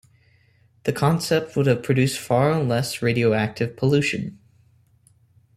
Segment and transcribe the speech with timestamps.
[0.83, 4.39] This concept would have produced far less radioactive pollution.